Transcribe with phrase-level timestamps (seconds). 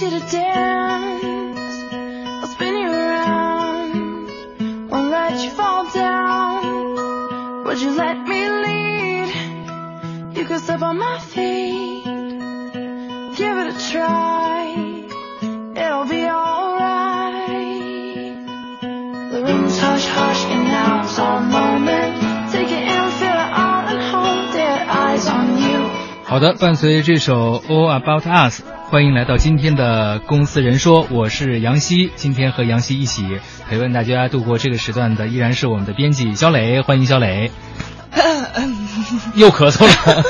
[0.10, 1.24] to dance.
[2.40, 4.28] I'll spin you around.
[4.88, 7.64] Won't let you fall down.
[7.64, 9.28] Would you let me lead?
[10.36, 12.04] You could step on my feet.
[13.36, 15.04] Give it a try.
[15.76, 17.66] It'll be alright.
[19.30, 22.52] The room's hush hush and now it's our moment.
[22.52, 24.88] Take it in, feel it all and hold it.
[24.88, 25.90] Eyes on you.
[26.24, 32.11] 好的，伴随这首《All About Us》， 欢迎来到今天的公司人说，我是杨希。
[32.17, 37.53] 今天和杨希一起陪伴大家度过这个时段的，依然是我们的编辑小磊，欢迎小磊。
[39.33, 40.23] 又咳嗽了，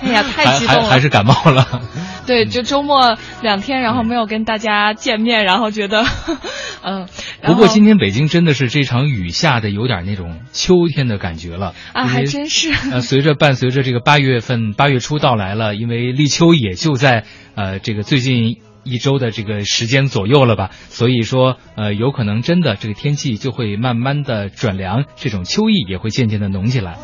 [0.00, 0.82] 哎呀，太还激动了！
[0.84, 1.82] 还还是感冒了。
[2.28, 6.04] 对，就周末两天，然后没有跟大家见面，然后觉得，
[6.84, 7.08] 嗯。
[7.42, 12.70] 不过今天北京真的是这场雨下的有点那种秋天的感觉了啊，还真是。
[12.92, 26.98] 呃，随着伴随着这个八月份八月初到来了，因为立秋也就在呃这个最近一周的这个时间左右了吧，所以说呃有可能真的这个天气就会慢慢的转凉，这种秋意也会渐渐的浓起来。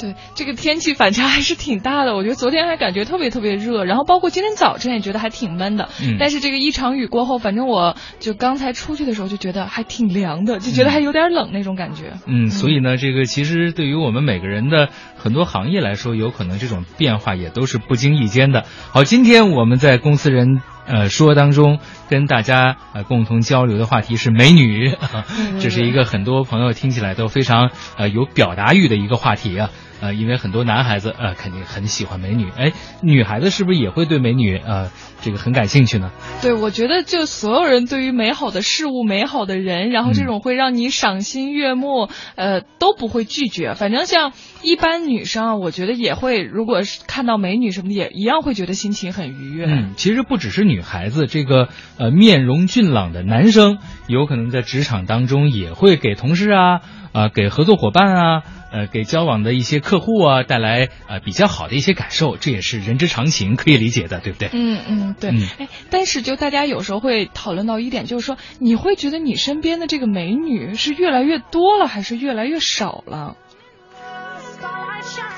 [0.00, 2.16] 对，这个天气反差还是挺大的。
[2.16, 5.90] 我觉得昨天还感觉特别特别热，然后包括今天早晨也觉得还挺闷的。
[6.02, 12.14] 嗯但是这个一场雨过后，反正我就刚才出去的时候就觉得还挺凉的，就觉得还有点冷那种感觉。
[12.26, 18.64] 嗯，所以呢，这个其实对于我们每个人的很多行业来说，有可能这种变化也都是不经意间的。
[18.92, 24.94] 好，今天我们在公司人呃说当中跟大家呃共同交流的话题是美女，
[25.60, 29.70] 这是一个很多朋友听起来都非常呃有表达欲的一个话题啊。
[30.00, 36.10] 呃，因为很多男孩子呃肯定很喜欢美女，哎，女孩子是不是也会对美女呃这个很感兴趣呢？
[36.42, 43.74] 对，我觉得就所有人对于美好的事物、美好的人，然后这种会让你赏心悦目，呃，都不会拒绝。
[43.74, 49.66] 反正像一般女生啊，我觉得也会，如果是看到美女什么的，也一样会觉得心情很愉悦。
[49.66, 56.80] 嗯，其实不只是女孩子，这个呃面容俊朗的男生，有可能在职场当中也会给同事啊、
[57.12, 64.48] 啊、给合作伙伴啊、呃给交往的一些客户啊带来呃比较好的一些感受，这也是人之常情，可以理解的，对不对？
[64.52, 73.36] 嗯嗯，对，嗯哎，但是就大家有时候会讨论到一点，就是说，你会觉得你身边的这个美女是越来越多了，还是越来越少了？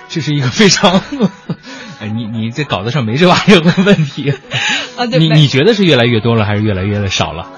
[0.08, 1.00] 这是一个非常，
[2.00, 4.30] 哎，你你这稿子上没这玩意儿的问题，
[4.96, 7.50] 啊，对，你你觉得是越来越多了，还是越来越少了？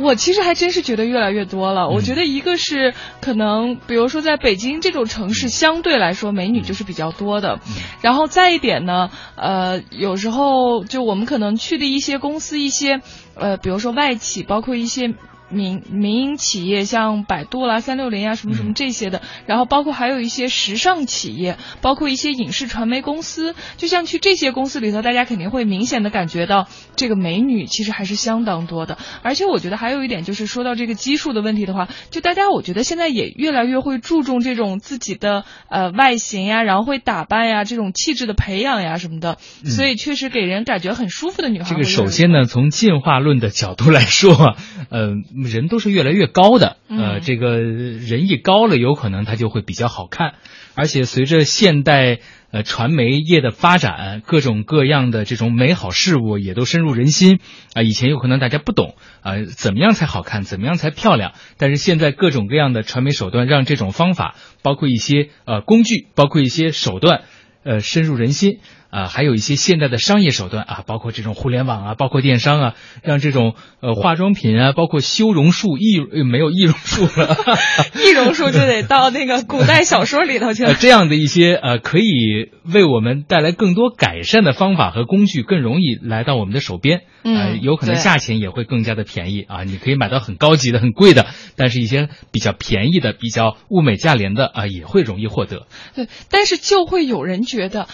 [0.00, 1.82] 我我其实还真是觉得越来越多了。
[1.82, 7.60] 嗯我觉得一个是可能，比如说在北京这种城市，相对来说美女就是比较多的。
[7.66, 13.00] 嗯然后再一点呢，呃，有时候就我们可能去的一些公司，一些
[13.34, 15.14] 呃，比如说外企，包括一些。
[15.50, 28.98] 民民营企业像百度啦、三六零啊，什么什么嗯这些的，然后包括还有一些时尚企业，包括一些影视传媒公司，就像去这些公司里头，大家肯定会明显的感觉到这个美女其实还是相当多的。
[29.22, 41.84] 而且我觉得还有一点就是说到这个基数的问题的话，就大家我觉得现在也越来越会注重这种自己的呃外形呀，然后会打扮呀，这种气质的培养呀什么的，嗯所以确实给人感觉很舒服的女孩这个。
[41.84, 44.56] 首先呢，从进化论的角度来说
[44.90, 50.34] 嗯，呃，人都是越来越高的，呃，嗯这个人一高了，有可能他就会比较好看，
[50.74, 57.40] 而且随着现代呃传媒业的发展，各种各样的这种美好事物也都深入人心
[57.74, 67.22] 啊、以前有可能大家不懂啊、怎么样才好看，怎么样才漂亮，但是现在各种各样的传媒手段让这种方法，包括一些呃工具，包括一些手段。
[67.64, 68.60] 呃，深入人心
[68.90, 77.36] 啊、还有一些现代的商业手段啊，包括这种互联网啊，包括电商啊，让这种呃化妆品啊，包括修容术、易呃没有易容术了，
[77.94, 80.74] 易容术就得到那个古代小说里头去了呃，。
[80.74, 91.26] 这样的一些呃可以为我们带来更多改善的方法和工具，更容易来到我们的手边，呃，嗯有可能价钱也会更加的便宜啊，你可以买到很高级的、很贵的，
[91.56, 95.66] 但是一些比较便宜的、比较物美价廉的啊，也会容易获得。
[95.94, 97.86] 对，但是就会有人觉得。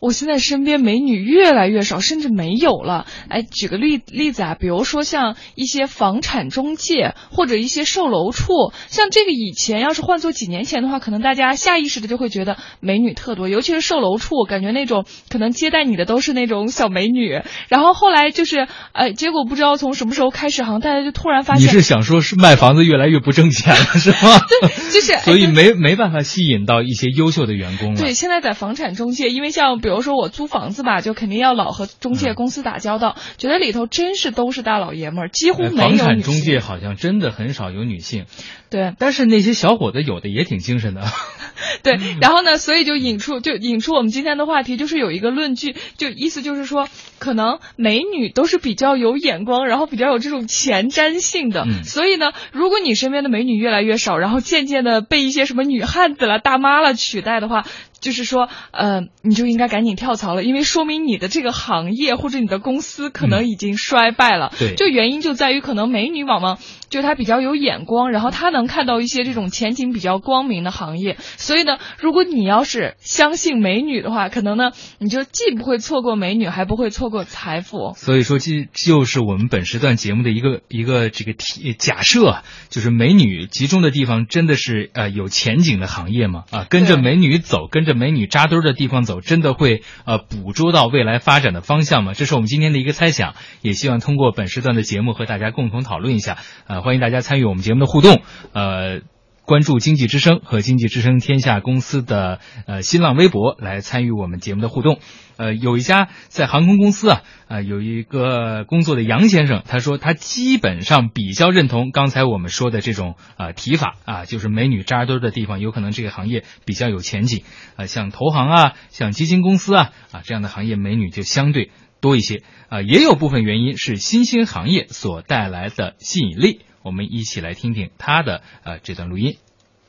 [0.00, 3.06] 我现在身边美女越来越少，甚至没有了。
[3.28, 17.40] 哎，举个例例子啊，比如说像一些房产中介或者一些售楼处，像这个以前要是换做几年前的话，可能大家下意识的就会觉得美女特多，尤其是售楼处，感觉那种可能接待你的都是那种小美女。
[17.68, 24.40] 然后后来就是，哎，结果不知道从什么时候开始，好像大家就突然发现，你是想说是卖房子越来越不挣钱了是吗？
[24.60, 28.00] 对就是哎所以没没办法吸引到一些优秀的员工了。
[28.00, 36.22] 对，现在在房产中介，因为像比如如说我租房子吧，就肯定要老和中介公司打交道，觉得里头真是都是大老爷们儿，几乎没有房产。
[36.22, 38.26] 中介好像真的很少有女性，
[38.70, 41.02] 对但是那些小伙子有的也挺精神的。
[41.82, 46.88] 对，然后呢，所以就引出就引出我们今天的话题，就是有一个论据，就意思就是说，
[47.18, 51.64] 可能美女都是比较有眼光，然后比较有这种前瞻性的。
[51.66, 57.64] 嗯所以呢，如果你身边的美女越来越少，然后渐渐的被一些什么女汉子了、大妈了取代的话，
[58.04, 64.52] 就是说，呃，你就应该赶紧跳槽了，因为说明你的这个行业或者你的公司可能已经衰败了。
[64.58, 66.58] 对就原因就在于可能美女往往
[66.90, 71.16] 就她比较有眼光，然后她能看到一些这种前景比较光明的行业。
[71.18, 77.94] 所以呢，如果你要是相信美女的话，可能呢你就既不会错过美女，还不会错过财富。
[77.96, 86.44] 所以说，这就是我们本时段节目的一个一个这个题假设啊，就是美女集中的地方真的是呃有前景的行业吗？
[86.50, 92.12] 啊，跟着美女走，跟着美女扎堆儿的地方走，真的会呃捕捉到未来发展的方向吗？
[92.14, 96.38] 这是我们今天的一个猜想，也希望通过本时段的节目和大家共同讨论一下。
[96.66, 99.00] 呃，欢迎大家参与我们节目的互动，呃。
[99.46, 105.00] 关注经济之声和经济之声天下公司的呃新浪微博来参与我们节目的互动。
[105.36, 117.42] 呃，有一家在航空公司啊，呃，有一个工作的杨先生，他说他基本上比较认同刚才我们说的这种呃提法啊，就是美女扎堆的地方，有可能这个行业比较有前景。
[117.76, 121.70] 呃，像投行啊，像基金公司啊啊这样的行业，美女就相对
[122.00, 122.42] 多一些。
[122.70, 126.62] 啊、也有部分原因是新兴行业所带来的吸引力。
[126.84, 129.32] 我们一起来听听他的呃这段录音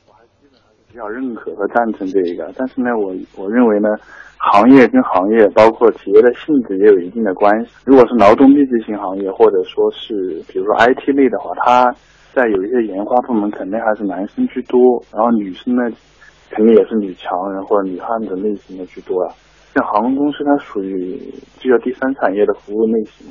[0.08, 0.30] 我还是。
[0.90, 3.88] 比较认可和赞成这一个，但是呢，我我认为呢，
[4.38, 7.70] 行业跟行业，包括企业的性质也有一定的关系。
[7.84, 11.94] 如果是劳动密集型行业，或者说是比如说 IT 类的话，它
[12.32, 15.82] 在有一些研发部门肯定还是男生居多，然后女生呢，
[16.48, 19.34] 肯定也是女强人或者女汉子类型的居多啊。
[19.74, 21.20] 像航空公司，它属于
[21.60, 23.26] 这个第三产业的服务类型，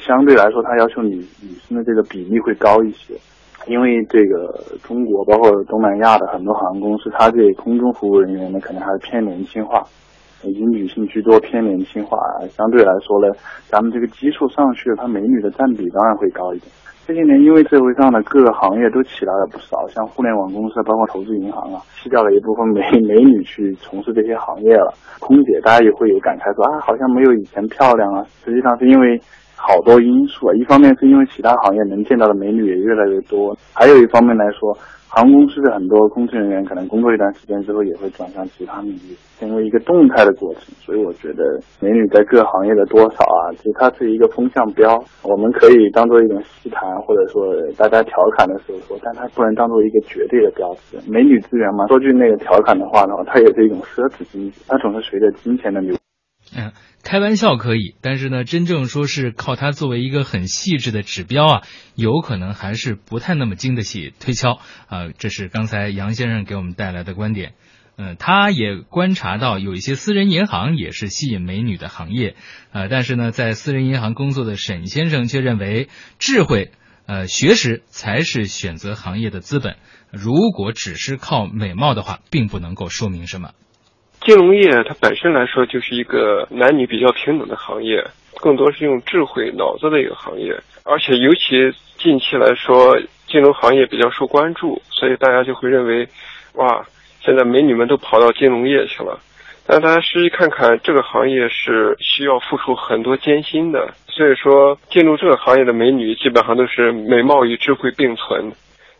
[0.00, 3.14] 相对来说，它要求女女生的这个比例会高一些。
[3.66, 9.82] 因为这个中国包括东南亚的很多航空公司，它这空中服务人员呢，可能还是偏年轻化，
[10.42, 12.16] 以及女性居多，偏年轻化。
[12.50, 13.28] 相对来说呢，
[13.68, 16.70] 咱们这个基数上去了，它美女的占比当然会高一点。
[17.06, 24.94] 这些年，因为社会上的各个行业都起来了不少，像互联网公司，包括投资银行啊，吸掉了一部分美 美女去从事这些行业了。
[25.18, 28.24] 空姐大家也会有感慨说啊，好像没有以前漂亮啊。
[28.44, 29.20] 实际上是因为
[29.58, 34.72] 好多因素啊，一方面是因为其他行业能见到的美女也越来越多，还有一方面来说，
[35.08, 40.62] 航空公司的很多工程人员可能工作一段时间之后也会转向其他领域，成为一个动态的过程。
[40.78, 50.96] 所以我觉得美女在各行业的多少啊，其实它是一个风向标，我们可以当做一种戏谈，或者说大家调侃的时候说，但它不能当做一个绝对的标志。
[51.10, 55.96] 美女资源嘛，说句那个调侃的话的话，它也是一种奢侈经济，它总是随着金钱的流。
[56.56, 56.64] 嗯，
[57.08, 61.62] 开玩笑可以，但是呢，真正说是靠它作为一个很细致的指标啊，
[61.94, 67.54] 有可能还是不太那么经得起推敲啊、这是刚才杨先生给我们带来的观点。
[67.96, 72.36] 嗯，他也观察到有一些私人银行也是吸引美女的行业，
[72.72, 75.88] 呃，但是呢，在私人银行工作的沈先生却认为，
[76.18, 76.72] 智慧、
[77.06, 79.76] 呃，学识才是选择行业的资本。
[80.12, 83.52] 如果只是靠美貌的话，并不能够说明什么。
[84.20, 88.04] 金融业它本身来说就是一个男女比较平等的行业，
[88.40, 90.54] 更多是用智慧脑子的一个行业，
[90.84, 96.06] 而且尤其近期来说，金融行业比较受关注，所以大家就会认为，
[96.54, 96.84] 哇，
[97.20, 99.18] 现在美女们都跑到金融业去了。
[99.66, 108.52] 但大家实际看看，这个行业是需要付出很多艰辛的，所以说进入这个行业的美女基本上都是美貌与智慧并存。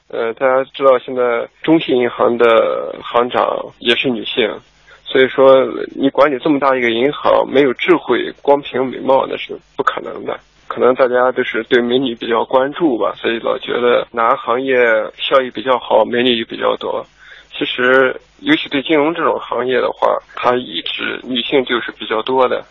[0.08, 4.50] 呃，大家知道现在中信银行的行长也是女性。
[5.10, 10.38] 所以说，你管理这么大一个银行，没有智慧，光凭美貌那是不可能的。
[10.66, 14.76] 可能大家都是对美女比较关注吧，所以老觉得哪个行业
[15.16, 17.02] 效益比较好，美女就比较多。
[17.56, 22.62] 其实，尤其对金融这种行业的话，它一直女性就是比较多的。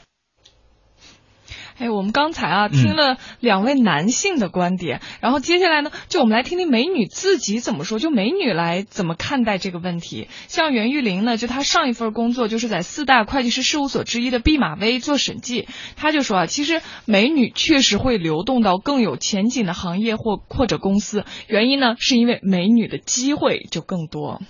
[1.80, 10.28] 哎，我们刚才啊嗯听了两位男性的观点，然后接下来呢，就我们来听听美女自己怎么说，就美女来怎么看待这个问题。
[10.48, 24.42] 像袁玉玲呢，就她上一份工作就是在四大会计师事务所之一的毕马威做审计，她就说啊，其实美女确实会流动到更有前景的行业或或者公司，原因呢是因为美女的机会就更多。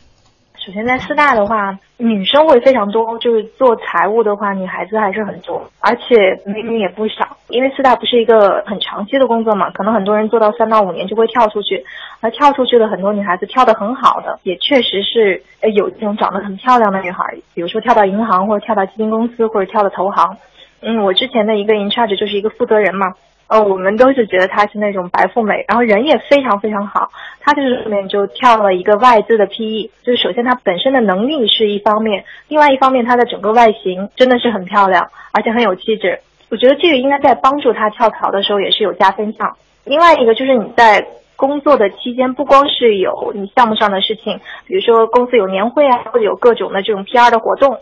[0.67, 7.37] 首先在四大的话，女生会非常多，就是做财务的话，女孩子还是很多，而且美女也不少。
[7.47, 11.85] 因为四大不是一个很长期的工作嘛，可能很多人做到三到五年就会跳出去，
[12.19, 15.41] 而跳出去的很多女孩子跳得很好的，也确实是
[15.73, 20.35] 有这种长得很漂亮的女孩，比如说跳到银行或者跳到基金公司或者跳到投行。
[20.81, 23.13] 嗯，我之前的一个 in charge 就是一个负责人嘛，
[23.47, 27.09] 呃，我们都是觉得她是那种白富美，然后人也非常非常好。
[27.39, 36.19] 她就是后面就跳了一个外资的 PE，就是首先她本身的能力是一方面，另外一方面她的整个外形真的是很漂亮，而且很有气质。
[36.49, 39.55] 我觉得这个应该在帮助她跳槽的时候也是有加分项。
[39.85, 41.07] 另外一个就是你在。
[41.37, 47.77] 工作的期间不光是有你项目上的事情，比如说公司有年会啊，或者有各种的这种 PR 的活动，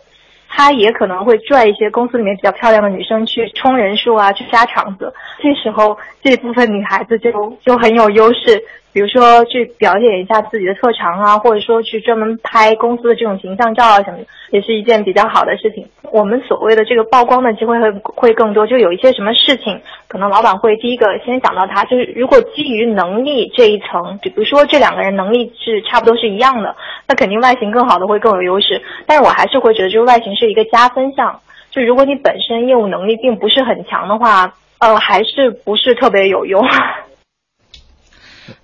[0.48, 5.14] 他也可能会拽一些公司里面比较漂亮的女生去冲人数啊，去杀场子。
[5.42, 8.64] 这时候这部分女孩子就就很有优势。
[8.96, 15.86] 比如说去表演一下自己的特长啊，或者说去专门拍公司的这种形象照啊什么的，也是一件比较好的事情。
[16.14, 21.84] 我们所谓的这个曝光的机会会会更多，就有一些什么事情，可能老板会第一个先想到他。
[21.84, 26.74] 就是如果基于能力这一层，比如说这两个人能力是差不多是一样的，
[27.06, 28.82] 那肯定外形更好的会更有优势。
[29.06, 31.42] 但是我还是会觉得，就是外形是一个加分项。
[31.70, 36.66] 就如果你本身业务能力并不是很强的话，呃，还是不是特别有用。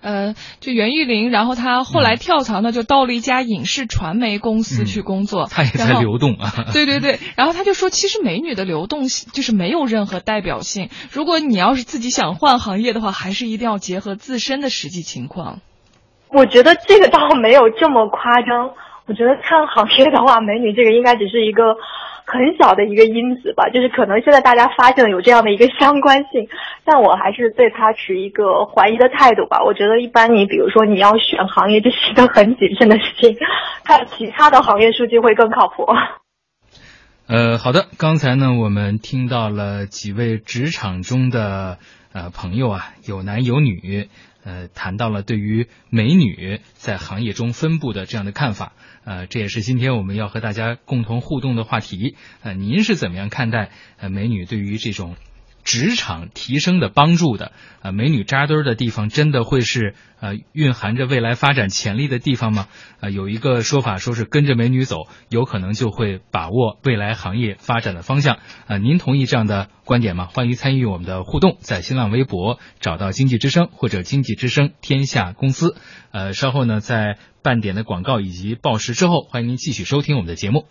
[0.01, 5.47] 呃，就袁玉玲，然后她后来跳槽呢，就到了一家影视传媒公司去工作。
[5.49, 6.51] 她也在流动啊。
[6.73, 10.89] 对对对， 然后她就说，其实美女的流动性就是没有任何代表性。
[11.11, 15.59] 如果你要是自己想换行业的话，还是一定要结合自身的实际情况。
[16.29, 18.71] 我觉得这个倒没有这么夸张。
[19.07, 21.63] 我觉得看行业的话，美女这个应该只是一个。
[22.31, 26.47] 很小的一个因子吧，就是可能现在大家发现了有这样的一个相关性，
[26.85, 29.61] 但我还是对他持一个怀疑的态度吧。
[29.65, 33.37] 我觉得一般你比如说你要选行业，这是一个很谨慎的事情，
[33.83, 35.85] 看其他的行业数据会更靠谱。
[37.27, 41.77] 呃，好的，刚才呢我们听到了几位职场中的
[42.13, 44.09] 呃朋友啊，有男有女，
[44.43, 48.73] 呃，谈到了对于美女在行业中分布的这样的看法。
[49.03, 52.15] 呃，这也是今天我们要和大家共同互动的话题。
[52.41, 55.15] 呃，您是怎么样看待呃美女对于这种
[55.63, 57.51] 职场提升的帮助的？
[57.81, 62.67] 呃，美女扎堆儿的地方真的会是呃蕴含着未来发展潜力的地方吗？
[62.99, 68.37] 呃，有一个说法说是跟着美女走，有可能就会把握未来行业发展的方向。
[68.67, 70.27] 呃，您同意这样的观点吗？
[70.27, 75.75] 欢迎参与我们的互动，在新浪微博找到经济之声或者经济之声天下公司。
[76.11, 77.17] 呃，稍后呢在。
[77.43, 80.67] 半点的广告以及报时之后，欢迎您继续收听我们的节目。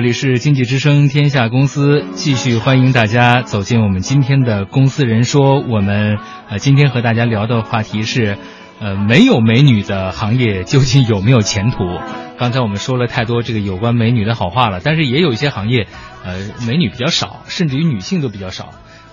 [0.00, 5.60] 这里是经济之声天下公司，继续欢迎大家走进我们今天的公司人说。
[5.60, 6.16] 我们
[6.48, 8.38] 呃今天和大家聊的话题是，
[8.80, 11.84] 呃没有美女的行业究竟有没有前途？
[12.38, 15.86] 刚才我们说了太多这个有关美女的好话了，但是也有一些行业，
[16.24, 18.70] 呃美女比较少，甚至于女性都比较少。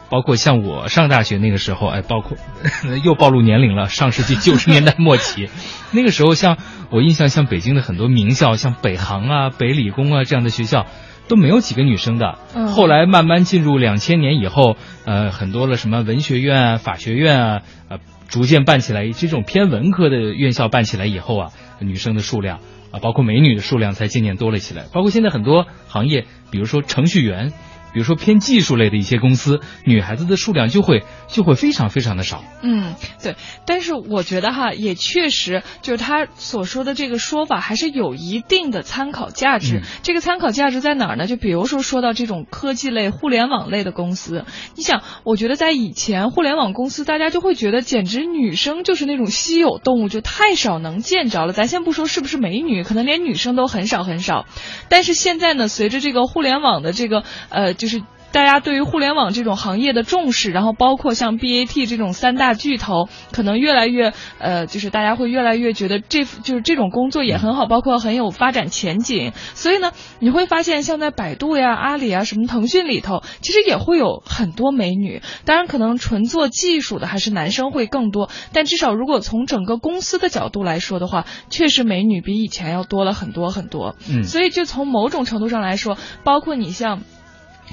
[0.09, 2.37] 包括像我上大学那个时候，哎，包括
[3.03, 3.89] 又暴露年龄了。
[3.89, 5.49] 上世纪九十年代末期，
[5.91, 6.57] 那个时候，像
[6.89, 10.85] 我印象，像北京的很多名校，像北航啊、北理工啊这样的学校，
[11.27, 12.37] 都没有几个女生的。
[12.73, 17.97] 后来慢慢进入两千年以后，呃，很多了什么文学院啊、法学院啊，呃，
[18.29, 19.09] 逐渐办起来。
[19.11, 22.59] 这种偏文科的院校办起来以后啊，女生的数量
[22.91, 24.85] 啊，包括美女的数量才渐渐多了起来。
[24.93, 27.51] 包括现在很多行业，比如说程序员。
[27.93, 32.43] 比如说偏技术类的一些公司，女孩子的数量就会就会非常非常的少。
[32.61, 33.35] 嗯，对。
[33.65, 39.81] 但是我觉得哈，也确实就是他所说的这个说法还是有一定的参考价值。
[40.03, 41.27] 这个参考价值在哪儿呢？
[41.27, 51.53] 就比如说说到这种科技类、互联网类的公司，你想，我觉得在以前互联网公司，大家就会觉得简直女生就是那种稀有动物，就太少能见着了。
[51.53, 54.45] 咱先不说是不是美女，可能连女生都很少很少。
[54.89, 57.87] 但是现在呢，随着这个互联网的这个呃就。
[57.87, 69.31] 是大家对于互联网这种行业的重视，然后包括像 BAT 这种三大巨头，可能越来越呃，就是大家会越来越觉得这就是这种工作也很好，包括很有发展前景。
[69.53, 75.21] 所以呢，你会发现像在百度呀、阿里啊、什么腾讯里头，其实也会有很多美女。
[75.45, 83.95] 当然，可能纯做技术的还是男生会更多，但至少如果从整个公司的角度来说的话，确实美女比以前要多了很多很多。
[84.11, 87.01] 嗯，所以就从某种程度上来说，包括你像。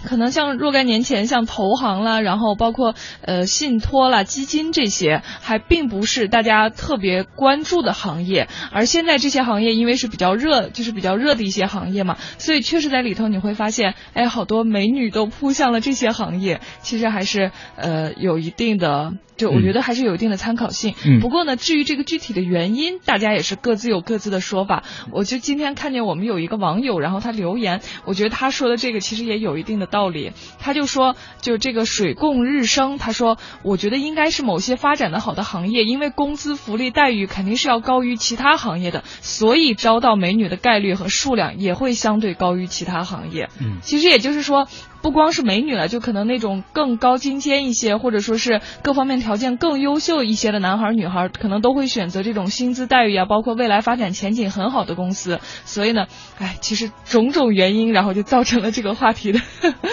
[0.05, 8.49] 可能像若干年前，像投行啦，然后包括呃信托啦、基金这些，还并不是大家特别关注的行业。
[8.73, 19.13] 而现在这些行业因为是比较热，就是比较热的一些行业嘛，所以确实在里头你会发现，哎，好多美女都扑向了这些行业，其实还是呃有一定的。
[19.37, 20.95] 就我觉得还是有一定的参考性。
[21.05, 24.85] 嗯不过呢，至于这个具体的原因，大家也是各自有各自的说法。
[25.11, 30.33] 我就今天看见我们有一个网友，然后他留言，我觉得他说的这个其实也有一定的道理。
[30.59, 43.49] 他就说，就这个水供日升，他说，我觉得应该是某些发展的好的行业，因为工资福利待遇肯定是要高于其他行业的，所以招到美女的概率和数量也会相对高于其他行业。
[43.61, 44.69] 嗯其实也就是说，
[45.05, 55.41] 不光是美女了，就可能那种更高精尖一些，或者说是各方面条件更优秀一些的男孩女孩，可能都会选择这种薪资待遇啊，包括未来发展前景很好的公司。
[55.67, 56.07] 所以呢，
[56.39, 59.41] 哎，其实种种原因，然后就造成了这个话题的。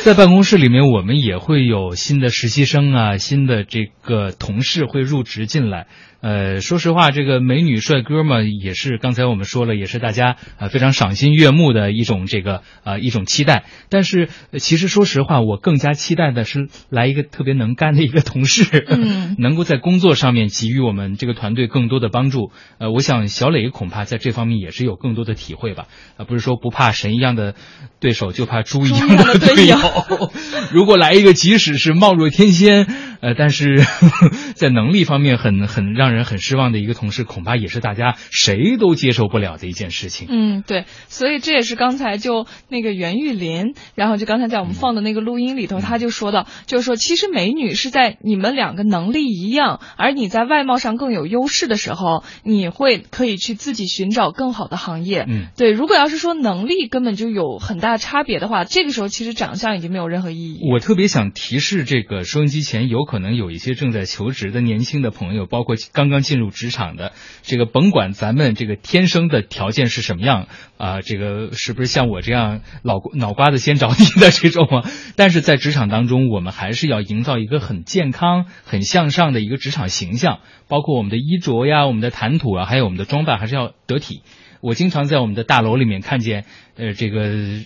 [0.01, 5.87] 在办公室里面，我们也会有新的实习生啊，新的这个同事会入职进来。
[6.21, 13.63] 呃，说实话，这个美女帅哥嘛，也是刚才我们说了，也是大家呃非常赏心悦目的一种这个呃一种期待。
[13.89, 22.51] 但是、其实说实话，我更加期待的是来一个特别能干的一个同事，嗯 能够在工作上面给予我们这个团队更多的帮助。
[22.77, 25.87] 呃，我想小磊恐怕在这方面也是有更多的体会吧。
[26.17, 27.55] 啊、不是说不怕神一样的
[27.99, 29.77] 对手，就怕猪一样的队友。
[30.71, 32.87] 如果来一个即使是貌若天仙，
[33.21, 33.77] 呃，但是
[34.55, 40.27] 在能力方面很很让人很失望的一个同事，恐怕也是大家谁都接受不了的一件事情。
[40.29, 55.25] 嗯，对，所以这也是刚才就那个袁玉林，然后就刚才在我们放的那个录音里头，他就说到，就是说其实美女是在你们两个能力一样，而你在外貌上更有优势的时候，你会可以去自己寻找更好的行业。
[55.27, 60.59] 嗯，对，如果要是说能力根本就有很大差别的话，这个时候其实长相已经没有任何意义。
[60.71, 74.80] 我特别想提示这个收音机前有可能有一些正在求职的年轻的朋友，包括刚刚进入职场的，这个甭管咱们这个天生的条件是什么样啊、这个是不是像我这样脑脑瓜子先着地的这种啊？
[75.15, 84.21] 但是在职场当中，我们还是要营造一个很健康、很向上的一个职场形象，包括我们的衣着呀、我们的谈吐啊，还有我们的装扮，还是要得体。
[84.61, 87.21] 我经常在我们的大楼里面看见，呃，这个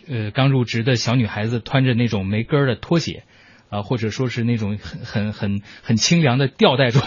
[0.07, 3.23] 呃刚入职的小女孩子穿着那种没跟儿的拖鞋，
[3.69, 7.04] 啊、或者说是那种很很很很清凉的吊带装，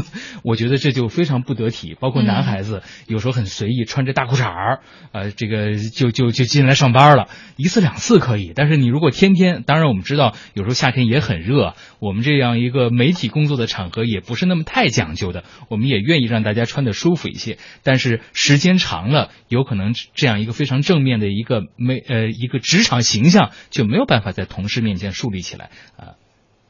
[0.44, 1.96] 我觉得这就非常不得体。
[1.98, 4.80] 包括男孩子、有时候很随意，穿着大裤衩儿，
[5.12, 26.11] 呃，这个就就就进来上班了，一次两次可以，但是你如果天天，当然我们知道有时候夏天也很热，我们这样一个媒体工作的场合也不是那么太讲究的，我们也愿意让大家穿的舒服一些，但是时间长了，有可能这样一个非常正面的一个没呃一个职场形象就没有办法在同事面前树立起来啊。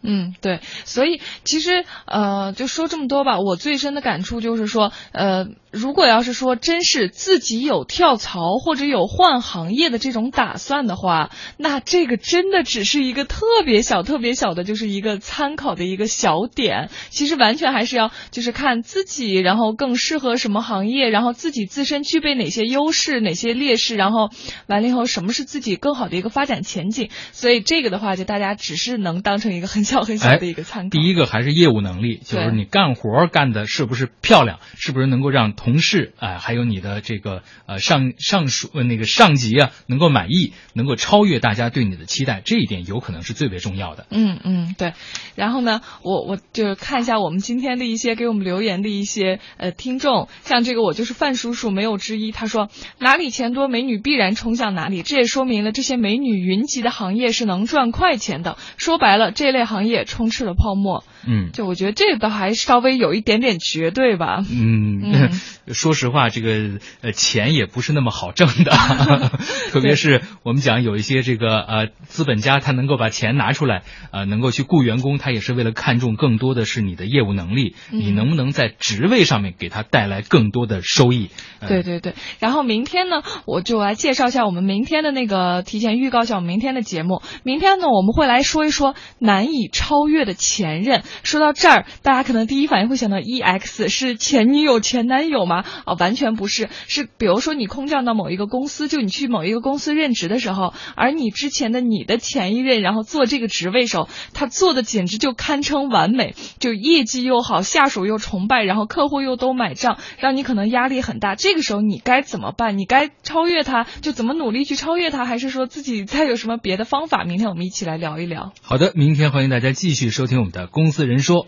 [0.03, 16.91] 嗯，对，所以其实呃，就说这么多吧，我最深的感触就是说，呃，如果要是说真是自己有跳槽或者有换行业的这种打算的话，那这个真的只是一个特别小、特别小的，就是一个参考的一个小点。
[17.11, 24.31] 其实完全还是要就是看自己，然后更适合什么行业，然后自己自身具备哪些优势、哪些劣势，然后
[24.67, 27.09] 完了以后什么是自己更好的一个发展前景。
[27.31, 30.89] 所以这个的话，就大家只是能当成一个很小很小的一个参考。
[30.91, 44.07] 第一个还是业务能力，就是你干活干的是不是漂亮，是不是能够让同事啊、还有你的这个呃上上属呃那个上级啊能够满意，能够超越大家对你的期待，这一点有可能是最为重要的。
[44.11, 44.95] 嗯嗯，对。
[45.37, 58.57] 然后呢，我我就看一下我们今天的一些给我们留言的一些呃听众，像这个我就是范叔叔没有之一，他说哪里钱多，美女必然冲向哪里，这也说明了这些美女云集的行业是能赚快钱的。
[58.77, 61.05] 说白了，这类行也充斥了泡沫。
[61.27, 64.45] 嗯就我觉得这个倒还稍微有一点点绝对吧。
[64.51, 65.31] 嗯，嗯
[65.73, 68.71] 说实话，这个呃钱也不是那么好挣的，
[69.71, 81.31] 特别是我们讲有一些这个呃资本家，他能够把钱拿出来，呃，能够去雇员工，他也是为了看重更多的是你的业务能力，嗯你能不能在职位上面给他带来更多的收益。
[81.61, 87.23] 呃对对对，然后明天呢，我就来介绍一下我们明天的那个，提前预告一下我们明天的节目。
[87.45, 91.03] 明天呢，我们会来说一说难以超越的前任。
[91.23, 95.65] 说到这儿，大家可能第一反应会想到 EX 是前女友、前男友吗？
[95.85, 111.35] 啊，完全不是，是比如说你空降到某一个公司，就你去某一个公司任职的时候，而你之前的你的前一任，然后做这个职位时候，他做的简直就堪称完美，就业绩又好，下属又崇拜，然后客户又都买账，让你可能压力很大。
[111.35, 112.79] 这个时候你该怎么办？
[112.79, 117.25] 你该超越他，就怎么努力去超越他，还是说自己再有什么别的方法？
[117.25, 118.53] 明天我们一起来聊一聊。
[118.63, 121.45] 好的，明天欢迎大家继续收听我们的《公司的人说》。